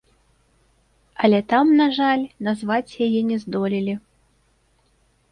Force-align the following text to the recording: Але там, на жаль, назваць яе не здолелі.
Але 1.25 1.39
там, 1.51 1.65
на 1.81 1.85
жаль, 1.97 2.23
назваць 2.47 2.97
яе 3.07 3.21
не 3.29 3.37
здолелі. 3.43 3.93